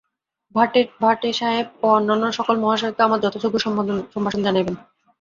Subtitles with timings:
[1.01, 3.55] ভাটেসাহেব ও অন্যান্য সকল মহাশয়কে আমার যথাযোগ্য
[4.13, 4.75] সম্ভাষণ জানাইবেন।